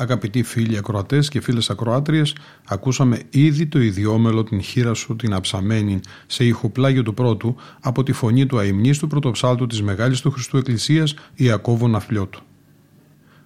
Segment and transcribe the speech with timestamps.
[0.00, 2.34] Αγαπητοί φίλοι ακροατές και φίλες ακροάτριες,
[2.66, 8.12] ακούσαμε ήδη το ιδιόμελο την χείρα σου την αψαμένη σε ηχοπλάγιο του πρώτου από τη
[8.12, 12.40] φωνή του αημνής του πρωτοψάλτου της Μεγάλης του Χριστού Εκκλησίας Ιακώβου Ναφλιώτου.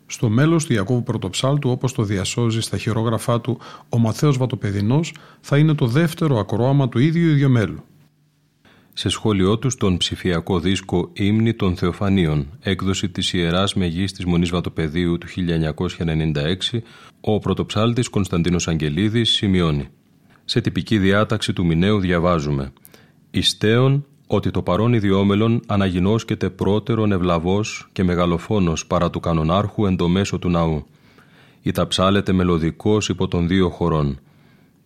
[0.06, 3.58] Στο μέλος του Ιακώβου Πρωτοψάλτου, όπως το διασώζει στα χειρόγραφά του
[3.88, 7.84] ο Μαθαίος Βατοπεδινός, θα είναι το δεύτερο ακρόαμα του ίδιου ιδιομέλου
[8.94, 14.50] σε σχόλιο τους στον ψηφιακό δίσκο «Ήμνη των Θεοφανίων», έκδοση της Ιεράς Μεγής της Μονής
[14.50, 16.82] Βατοπεδίου του 1996,
[17.20, 19.88] ο πρωτοψάλτης Κωνσταντίνος Αγγελίδης σημειώνει.
[20.44, 22.72] «Σε τυπική διάταξη του μηνέου διαβάζουμε.
[23.30, 30.08] «Ιστέων ότι το παρόν ιδιόμελον αναγινώσκεται πρώτερον ευλαβός και μεγαλοφόνος παρά του κανονάρχου εν το
[30.08, 30.86] μέσο του ναού.
[31.62, 34.18] Ή τα ψάλετε μελωδικός υπό των δύο χωρών»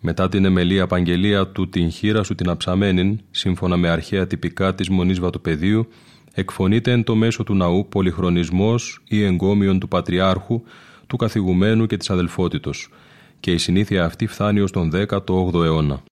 [0.09, 4.89] Μετά την εμελή απαγγελία του την χείρα σου την αψαμένην, σύμφωνα με αρχαία τυπικά της
[4.89, 5.89] Μονής Βατοπεδίου,
[6.35, 10.63] εκφωνείται εν το μέσο του ναού πολυχρονισμός ή εγκόμιον του Πατριάρχου,
[11.07, 12.89] του καθηγουμένου και της αδελφότητος,
[13.41, 16.03] και η συνήθεια αυτή φτάνει ως τον 18ο αιώνα.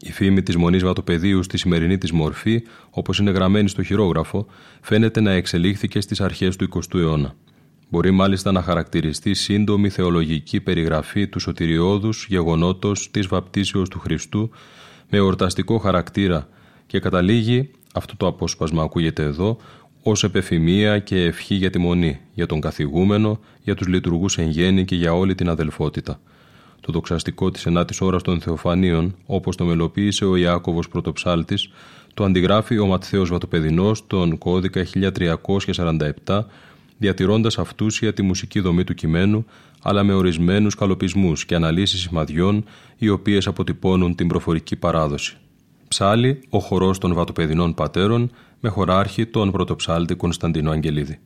[0.00, 4.46] Η φήμη της Μονής Βατοπεδίου στη σημερινή της μορφή, όπως είναι γραμμένη στο χειρόγραφο,
[4.80, 7.34] φαίνεται να εξελίχθηκε στις αρχές του 20ου αιώνα.
[7.88, 14.50] Μπορεί μάλιστα να χαρακτηριστεί σύντομη θεολογική περιγραφή του σωτηριώδους γεγονότος της βαπτίσεως του Χριστού
[15.10, 16.48] με ορταστικό χαρακτήρα
[16.86, 19.56] και καταλήγει, αυτό το απόσπασμα ακούγεται εδώ,
[20.02, 24.84] ως επεφημία και ευχή για τη μονή, για τον καθηγούμενο, για τους λειτουργούς εν γέννη
[24.84, 26.20] και για όλη την αδελφότητα.
[26.80, 31.70] Το δοξαστικό της ενάτης ώρας των Θεοφανίων, όπως το μελοποίησε ο Ιάκωβος Πρωτοψάλτης,
[32.14, 36.46] το αντιγράφει ο Ματθαίος Βατοπεδινός τον κώδικα 1347
[36.98, 39.46] διατηρώντας αυτούσια τη μουσική δομή του κειμένου,
[39.82, 42.64] αλλά με ορισμένους καλοπισμούς και αναλύσεις σημαδιών,
[42.98, 45.36] οι οποίες αποτυπώνουν την προφορική παράδοση.
[45.88, 51.18] Ψάλι, ο χορός των βατοπεδινών πατέρων, με χωράρχη τον πρωτοψάλτη Κωνσταντίνο Αγγελίδη.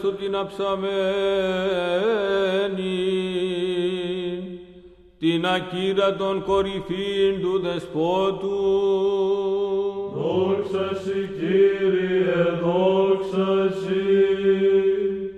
[0.00, 0.82] Σου την αψαμένη,
[5.18, 8.60] την ακύρα των κορυφήν του δεσπότου.
[10.14, 14.02] Δόξα Συ, Κύριε, δόξα Συ.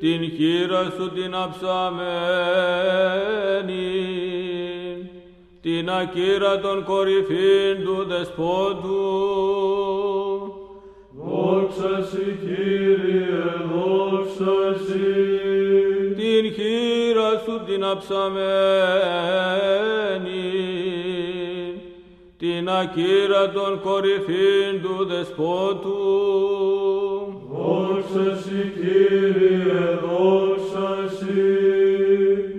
[0.01, 2.05] Την χείρα σου την αψαμένη,
[5.63, 9.04] την ακύρα των κορυφήν του δεσπότου.
[18.07, 18.29] Σου την
[20.29, 20.63] αψαμένη,
[22.37, 25.99] την ακύρα των κορυφήν του δεσπότου.
[27.51, 31.43] Δόξα Συ, Κύριε, δόξα Συ.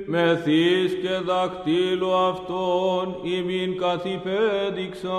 [0.06, 5.10] Μεθύς και δακτύλου αυτών ημίν καθυπέδειξας,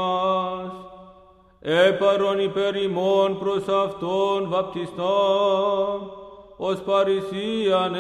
[1.61, 5.15] έπαρον υπερ ημών προς αυτόν βαπτιστά,
[6.57, 7.95] ως παρησίαν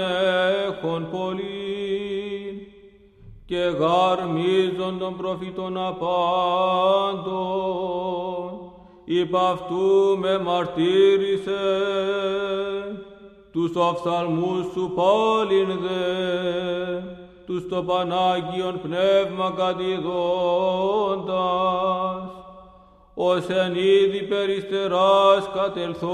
[0.68, 2.06] έχων πολλήν,
[3.47, 7.26] και γαρμίζον των προφήτων απάντων,
[9.05, 11.53] υπ' αυτού με μαρτύρησε,
[13.53, 17.00] τους οφθαλμούς σου πάλιν δε,
[17.47, 20.07] τους το Πανάγιον Πνεύμα κατηδώντας,
[23.15, 26.07] ως εν είδη περιστεράς κατελθόν,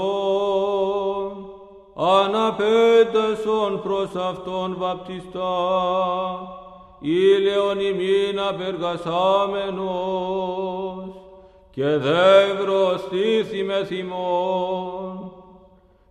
[1.95, 5.51] αναπέτασον προς Αυτόν βαπτιστά,
[7.05, 11.15] ήλαιον ημίν απεργασάμενος,
[11.71, 15.31] και δεύρο στήθη με θυμόν,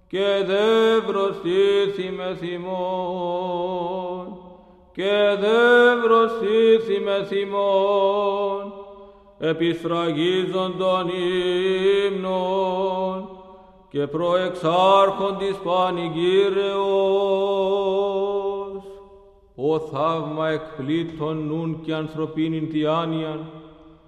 [0.08, 4.36] και δεύρο στήθη με θυμόν,
[4.92, 8.72] και δεύρο στήθη με θυμόν,
[9.38, 11.10] επισφραγίζον των
[12.08, 13.28] ύμνων,
[13.88, 18.31] και προεξάρχον της πανηγύρεως.
[19.64, 23.46] Ο θαύμα εκπλήττων νουν και ανθρωπίνην διάνοιαν,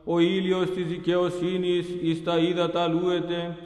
[0.05, 3.57] ο ήλιος της δικαιοσύνης εις τα ύδατα λούεται,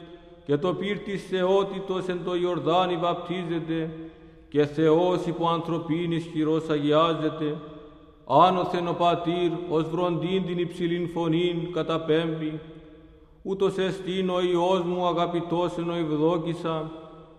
[0.45, 3.89] και το πύρ της θεότητος εν το Ιορδάνη βαπτίζεται,
[4.49, 7.57] και Θεός υπό ανθρωπίνης χειρός αγιάζεται,
[8.27, 12.59] άνωθεν ο πατήρ ως βροντίν την υψηλήν φωνήν καταπέμπει,
[13.41, 16.91] ούτως εστίν ο Υιός μου αγαπητός εν ο ευδόκησα,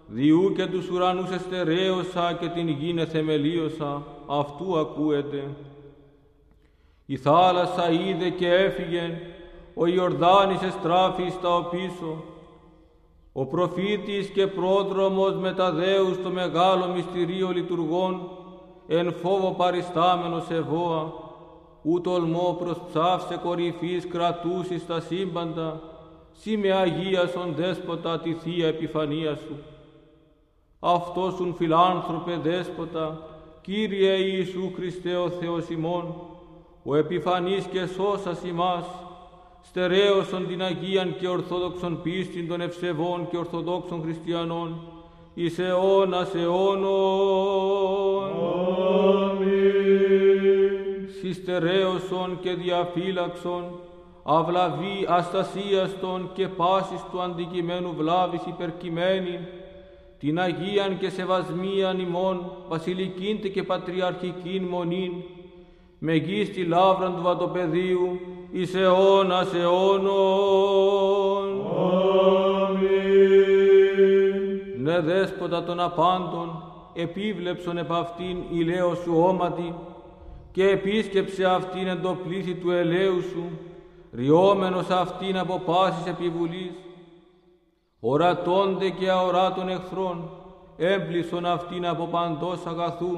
[0.06, 4.02] διού και τους ουρανούς εστερέωσα και την γην εθεμελίωσα,
[4.38, 5.48] αυτού ακούεται.
[7.06, 9.20] Η θάλασσα είδε και έφυγε,
[9.74, 12.24] ο Ιορδάνης εστράφη στα οπίσω,
[13.32, 18.28] ο προφήτης και πρόδρομος μεταδέους το μεγάλο μυστηρίο λειτουργών,
[18.86, 21.12] εν φόβο παριστάμενος ευώα,
[21.82, 25.80] ου τολμό προς ψάυσε κορυφής κρατούσεις τα σύμπαντα,
[26.32, 29.56] σύ με αγίασον δέσποτα τη Θεία Επιφανία Σου.
[30.80, 33.29] Αυτός ουν φιλάνθρωπε δέσποτα,
[33.62, 36.14] Κύριε Ιησού Χριστέ ο Θεός ημών,
[36.82, 38.84] ο επιφανής και σώσας ημάς,
[39.62, 44.80] στερέωσον την Αγίαν και Ορθόδοξον πίστην των ευσεβών και Ορθοδόξων Χριστιανών,
[45.34, 48.30] εις αιώνας αιώνων.
[49.30, 49.90] Αμήν.
[51.20, 53.64] Συστερέωσον και διαφύλαξον,
[54.22, 59.38] αυλαβή αστασίαστον και πάσης του αντικειμένου βλάβης υπερκειμένη,
[60.20, 65.12] την Αγίαν και σεβασμίαν ημών, βασιλικήν και πατριαρχικήν μονήν,
[65.98, 70.10] με γης στη λάβραν του βατοπεδίου, εις αιώνας αιώνων.
[72.66, 73.20] Αμήν.
[74.82, 76.62] Ναι δέσποτα των απάντων,
[76.94, 79.74] επίβλεψον επ' αυτήν ηλέως σου όματι
[80.52, 83.42] και επίσκεψε αυτήν εν το πλήθη του ελαίου σου,
[84.12, 86.70] ριόμενος αυτήν από πάσης επιβουλής,
[88.00, 90.30] ορατώνται και αοράτων εχθρών,
[90.76, 93.16] έμπλησον αυτήν από παντός αγαθού,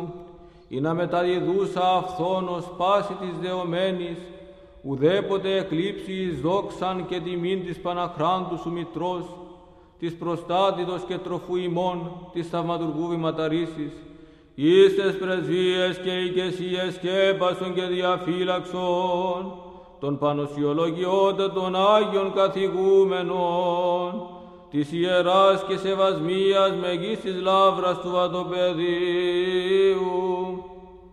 [0.69, 4.19] ή να μεταδιδούσα αυθόνος πάση της δεωμένης,
[4.83, 9.25] ουδέποτε εκλείψει εις δόξαν και τιμήν της Παναχράντου σου Μητρός,
[9.99, 13.93] της προστάτητος και τροφού ημών, της θαυματουργού βηματαρίσης,
[14.55, 19.53] εις τες πρεσβείες και οικεσίες σκέπασον και διαφύλαξον,
[20.01, 24.27] των πανοσιολογιών των Άγιων καθηγούμενων,
[24.73, 28.73] της ιεράς και σεβασμίας μεγής της λάβρας του Βατοπεδίου,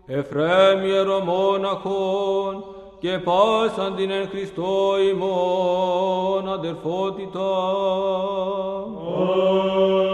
[0.05, 2.63] Εφραίμ ιερομόναχον
[2.99, 7.49] και πάσαν την εν Χριστώ ημών αδερφότητα.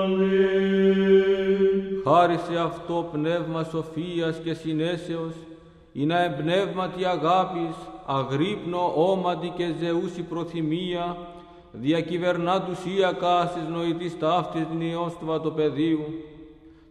[0.04, 0.96] Αμήν.
[2.04, 5.34] Χάρη σε αυτό πνεύμα σοφίας και συνέσεως,
[5.92, 7.76] ή να εμπνεύματι αγάπης,
[8.06, 11.18] αγρύπνο όματι και ζεούσι προθυμία,
[11.80, 16.04] διακυβερνά τους ίακα στις νοητής ταύτης νιός τους βατοπεδίου,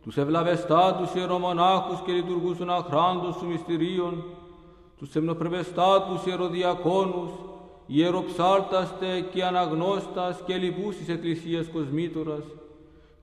[0.03, 4.25] τους ευλαβεστάτους ιερομονάχους και λειτουργούσουν αχράντους σου μυστηρίων,
[4.99, 7.31] τους εμνοπρεπεστάτους ιεροδιακόνους,
[7.87, 12.45] ιεροψάλταστε και αναγνώστας και λοιπούς της Εκκλησίας Κοσμήτωρας,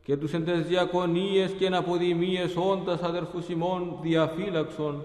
[0.04, 5.04] και τους εν τες διακονίες και εν αποδημίες όντας αδερφούς ημών διαφύλαξον,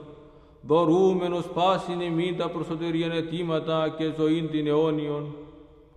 [0.67, 5.35] δωρούμενος πάσιν ημίν τα προσωτερίαν αιτήματα και ζωήν την αιώνιον,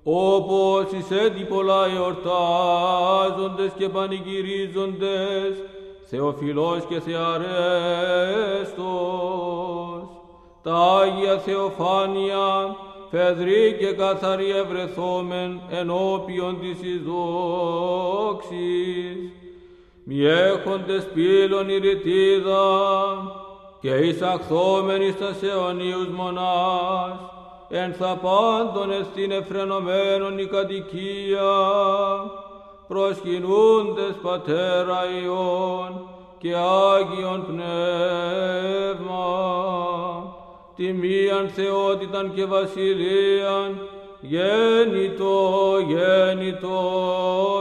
[0.04, 5.64] όπως εις έτη πολλά εορτάζοντες και πανηγυρίζοντες,
[6.06, 7.40] Θεοφιλός και Θεαρέστος,
[10.64, 12.76] τα Άγια Θεοφάνεια,
[13.10, 18.58] φεδρή και καθαρή ευρεθόμεν ενώπιον της εις δόξης,
[20.04, 22.68] μη έχοντες πύλων ηρητίδα
[23.82, 27.39] και εισαχθόμεν εις τας αιωνίους μονάς,
[27.72, 31.52] εν θα πάντων εστίν εφρενωμένον η κατοικία,
[32.88, 36.08] προσκυνούντες Πατέρα Υιόν
[36.38, 37.66] και Άγιον Πνεύμα,
[40.76, 47.59] τιμίαν θεότηταν και βασιλείαν, γέννητο, γέννητο, γέννητο.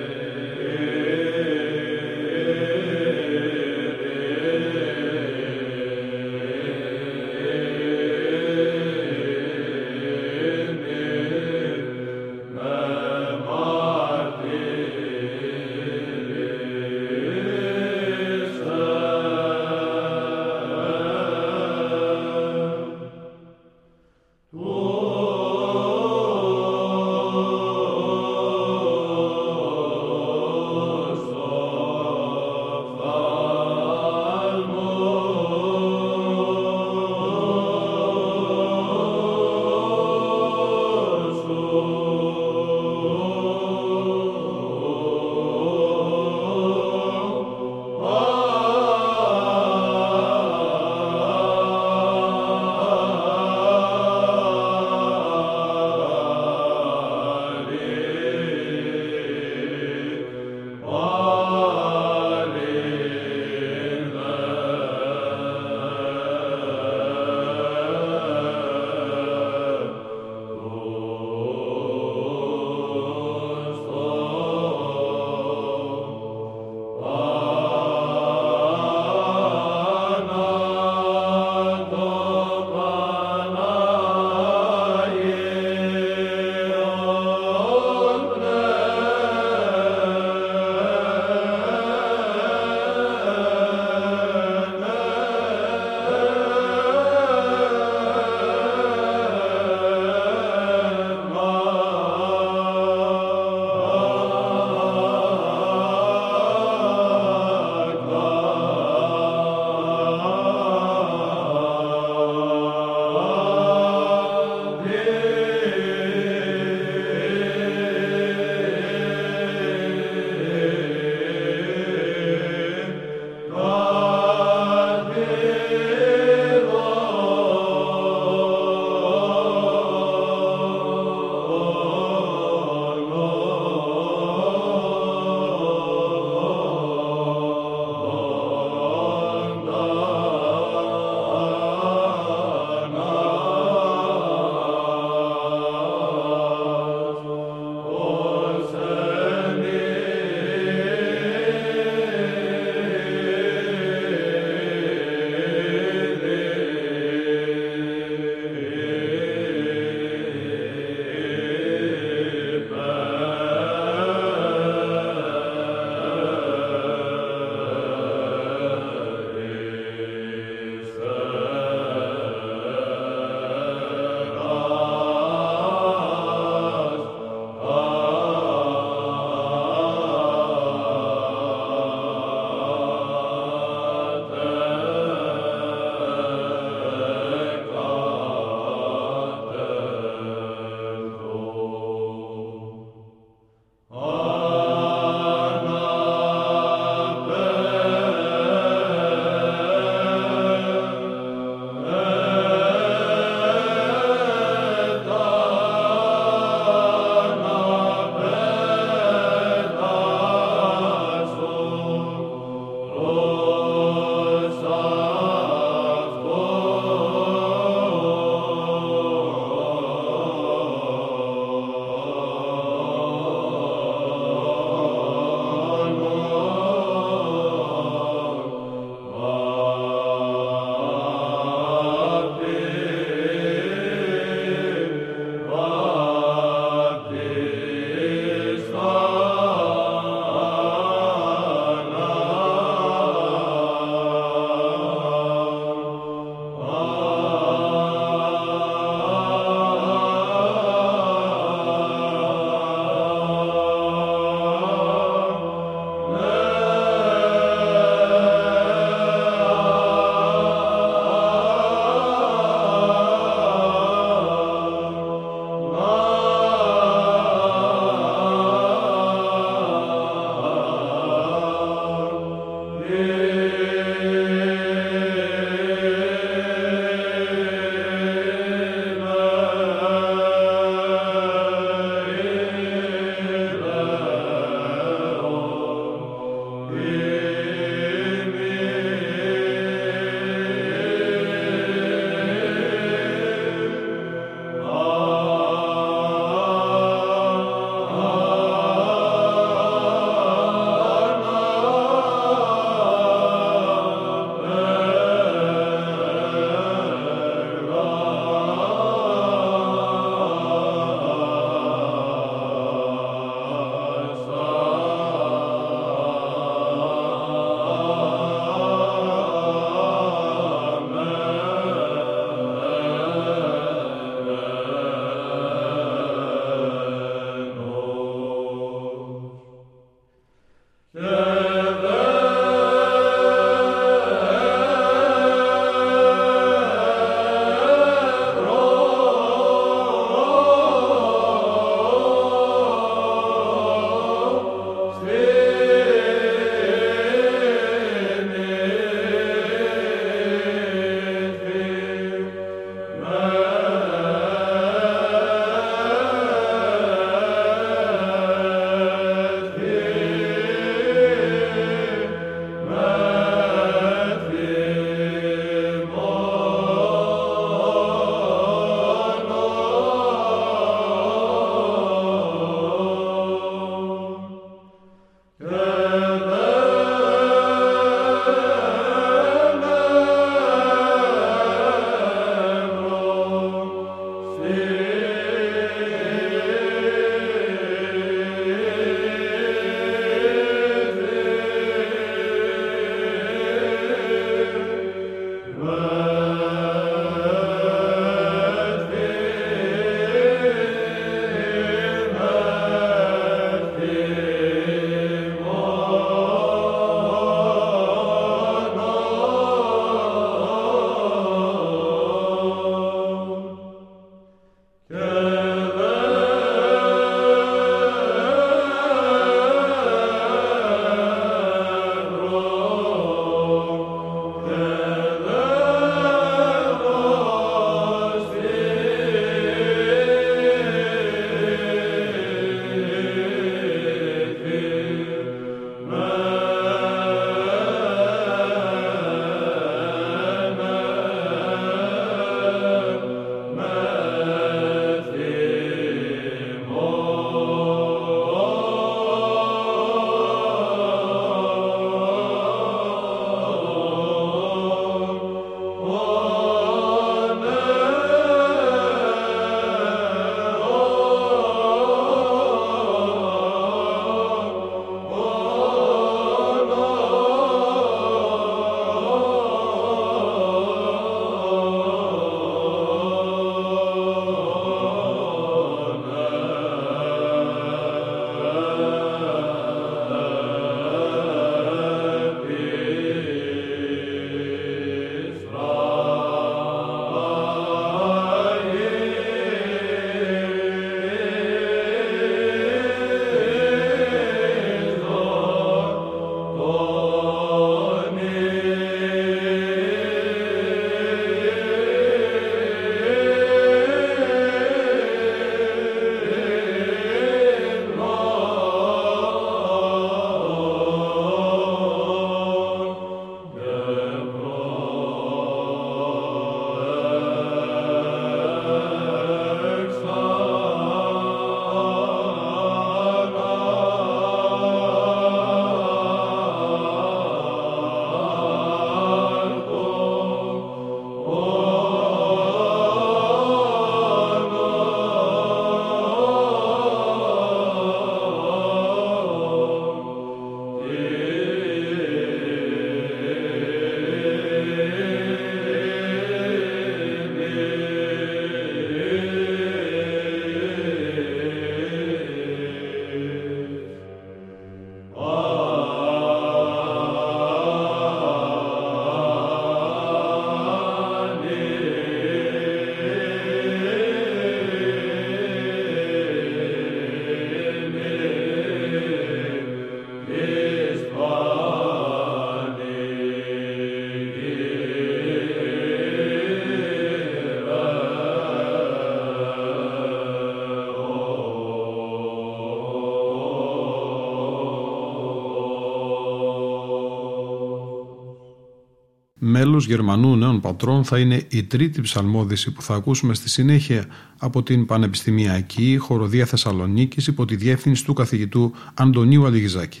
[589.64, 594.06] Μέλος Γερμανού νέων πατρών θα είναι η τρίτη ψαλμόδηση που θα ακούσουμε στη συνέχεια
[594.38, 600.00] από την Πανεπιστημιακή Χοροδία Θεσσαλονίκης υπό τη διεύθυνση του καθηγητού Αντωνίου Αλιγιζάκη.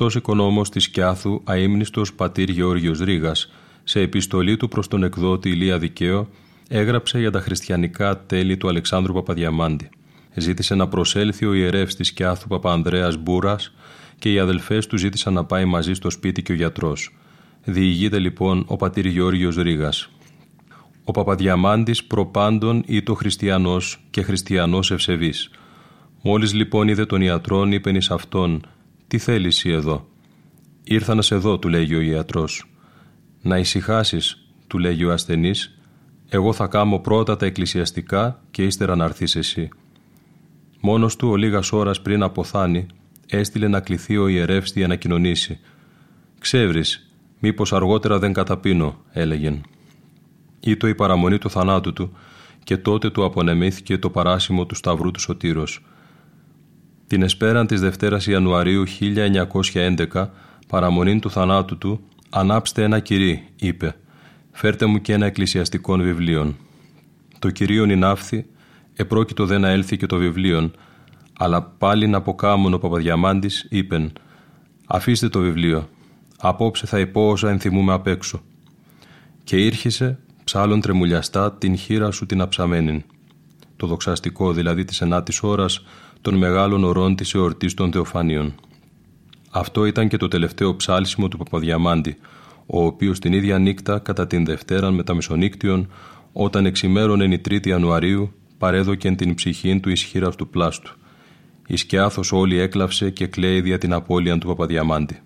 [0.00, 3.52] Γνωστός οικονόμος της Κιάθου, αείμνηστος πατήρ Γεώργιος Ρήγας,
[3.84, 6.28] σε επιστολή του προς τον εκδότη Ηλία Δικαίο,
[6.68, 9.88] έγραψε για τα χριστιανικά τέλη του Αλεξάνδρου Παπαδιαμάντη.
[10.34, 13.74] Ζήτησε να προσέλθει ο ιερεύς της Κιάθου Παπανδρέας Μπούρας
[14.18, 17.14] και οι αδελφές του ζήτησαν να πάει μαζί στο σπίτι και ο γιατρός.
[17.64, 20.08] Διηγείται λοιπόν ο πατήρ Γεώργιος Ρήγας.
[21.04, 25.50] Ο Παπαδιαμάντης προπάντων το χριστιανός και χριστιανός ευσεβής.
[26.22, 28.60] Μόλις λοιπόν είδε τον ιατρόν είπεν εις αυτόν
[29.10, 30.08] «Τι θέλεις εσύ εδώ»
[30.84, 32.70] «Ήρθα να σε δω», του λέγει ο ιατρός.
[33.42, 35.78] «Να ησυχάσεις, του λέγει ο ασθενής.
[36.28, 39.68] «Εγώ θα κάνω πρώτα τα εκκλησιαστικά και ύστερα να έρθεις εσύ».
[40.80, 42.86] Μόνος του ο λίγας ώρας πριν αποθάνει,
[43.26, 45.60] έστειλε να κληθεί ο ιερεύς για να κοινωνήσει.
[46.38, 49.60] «Ξέβρεις, μήπως αργότερα δεν καταπίνω», έλεγεν.
[50.60, 52.16] Ήτο η παραμονή του θανάτου του
[52.64, 55.84] και τότε του απονεμήθηκε το παράσημο του Σταυρού του Σωτήρος.
[57.10, 58.84] Την εσπέραν της Δευτέρας Ιανουαρίου
[59.72, 60.28] 1911,
[60.68, 62.00] παραμονήν του θανάτου του,
[62.30, 63.96] «Ανάψτε ένα κυρί», είπε,
[64.52, 66.56] «φέρτε μου και ένα εκκλησιαστικό βιβλίον».
[67.38, 68.46] Το κυρίον ναύθη,
[68.94, 70.72] επρόκειτο δε να έλθει και το βιβλίον,
[71.38, 74.12] αλλά πάλι να αποκάμουν ο Παπαδιαμάντης, είπεν,
[74.86, 75.88] «Αφήστε το βιβλίο,
[76.38, 78.42] απόψε θα υπώ όσα ενθυμούμε απ' έξω».
[79.44, 83.02] Και ήρχισε, ψάλλον τρεμουλιαστά, την χείρα σου την αψαμένην.
[83.76, 85.84] Το δοξαστικό δηλαδή της ενάτης ώρας,
[86.20, 88.54] των μεγάλων ορών της εορτής των Θεοφανίων.
[89.50, 92.16] Αυτό ήταν και το τελευταίο ψάλσιμο του Παπαδιαμάντη,
[92.66, 95.90] ο οποίος την ίδια νύχτα κατά την Δευτέρα με τα Μεσονύκτιον,
[96.32, 100.94] όταν εξημέρωνε η 3η Ιανουαρίου, παρέδοκεν την ψυχήν του ισχύρα του πλάστου.
[101.66, 105.18] Η σκιάθος όλη έκλαυσε και κλαίει δια την απώλεια του Παπαδιαμάντη.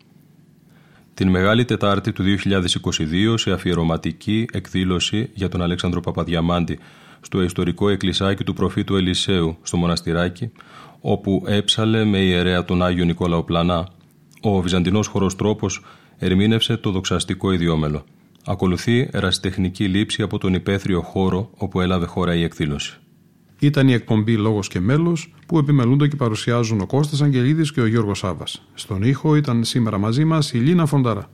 [1.15, 6.79] Την Μεγάλη Τετάρτη του 2022, σε αφιερωματική εκδήλωση για τον Αλέξανδρο Παπαδιαμάντη
[7.25, 10.51] στο ιστορικό εκκλησάκι του προφήτου Ελισέου στο μοναστηράκι,
[11.01, 13.89] όπου έψαλε με ιερέα τον Άγιο Νικόλαο Πλανά,
[14.41, 15.85] ο Βυζαντινός χωροστρόπος
[16.19, 18.05] ερμήνευσε το δοξαστικό ιδιόμελο.
[18.47, 22.99] Ακολουθεί ερασιτεχνική λήψη από τον υπαίθριο χώρο όπου έλαβε χώρα η εκδήλωση.
[23.59, 27.87] Ήταν η εκπομπή Λόγος και Μέλος που επιμελούνται και παρουσιάζουν ο Κώστας Αγγελίδης και ο
[27.87, 28.45] Γιώργος Σάβα.
[28.75, 31.31] Στον ήχο ήταν σήμερα μαζί μας η Λίνα Φονταρά.